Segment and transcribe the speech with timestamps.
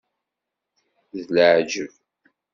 [1.21, 1.91] D laɛǧeb!